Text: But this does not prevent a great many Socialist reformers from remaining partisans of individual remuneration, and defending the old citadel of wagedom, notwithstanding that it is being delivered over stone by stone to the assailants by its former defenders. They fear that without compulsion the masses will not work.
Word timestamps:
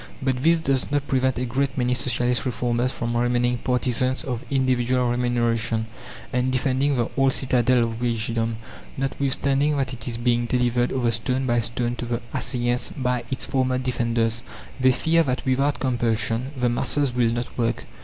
But 0.19 0.37
this 0.41 0.59
does 0.61 0.89
not 0.89 1.05
prevent 1.07 1.37
a 1.37 1.45
great 1.45 1.77
many 1.77 1.93
Socialist 1.93 2.43
reformers 2.47 2.91
from 2.91 3.15
remaining 3.15 3.59
partisans 3.59 4.23
of 4.23 4.43
individual 4.49 5.11
remuneration, 5.11 5.85
and 6.33 6.51
defending 6.51 6.95
the 6.95 7.11
old 7.15 7.33
citadel 7.33 7.83
of 7.83 8.01
wagedom, 8.01 8.55
notwithstanding 8.97 9.77
that 9.77 9.93
it 9.93 10.07
is 10.07 10.17
being 10.17 10.47
delivered 10.47 10.91
over 10.91 11.11
stone 11.11 11.45
by 11.45 11.59
stone 11.59 11.95
to 11.97 12.05
the 12.07 12.21
assailants 12.33 12.89
by 12.97 13.23
its 13.29 13.45
former 13.45 13.77
defenders. 13.77 14.41
They 14.79 14.91
fear 14.91 15.21
that 15.21 15.45
without 15.45 15.79
compulsion 15.79 16.49
the 16.59 16.67
masses 16.67 17.13
will 17.13 17.29
not 17.29 17.55
work. 17.55 17.83